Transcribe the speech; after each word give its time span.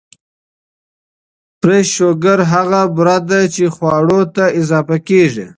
Fresh 1.59 1.91
sugars 1.97 2.45
هغه 2.53 2.81
بوره 2.95 3.17
ده 3.29 3.39
چې 3.55 3.63
خواړو 3.75 4.21
ته 4.35 4.43
اضافه 4.59 4.97
کېږي. 5.07 5.45